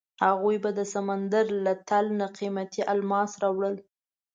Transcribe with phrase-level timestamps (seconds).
[0.25, 3.75] هغوی به د سمندر له تل نه قیمتي الماس راوړل.